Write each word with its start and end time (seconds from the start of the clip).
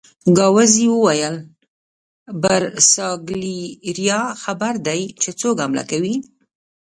ګاووزي 0.37 0.85
وویل: 0.95 1.35
برساګلیریا 2.41 4.21
خبر 4.43 4.73
دي 4.87 5.01
چې 5.21 5.29
څوک 5.39 5.55
حمله 5.63 5.83
کوي؟ 5.91 6.15